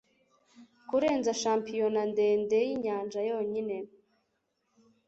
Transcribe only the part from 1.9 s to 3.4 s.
ndende yinyanja